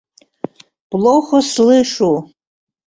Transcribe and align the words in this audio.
Плохо 0.89 1.37
слышу. 1.53 2.11